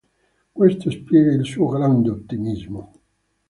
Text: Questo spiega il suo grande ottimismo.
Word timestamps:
Questo 0.51 0.89
spiega 0.89 1.31
il 1.31 1.45
suo 1.45 1.67
grande 1.67 2.09
ottimismo. 2.09 2.91